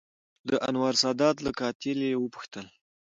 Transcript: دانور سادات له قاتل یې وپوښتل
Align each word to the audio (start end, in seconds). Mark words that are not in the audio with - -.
دانور 0.47 0.93
سادات 1.03 1.35
له 1.45 1.51
قاتل 1.59 1.99
یې 2.09 2.15
وپوښتل 2.23 2.65